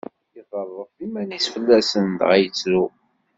Iḍerref 0.39 0.93
iman-is 1.05 1.45
fell-asen 1.53 2.05
dɣa 2.19 2.35
yettru. 2.39 2.83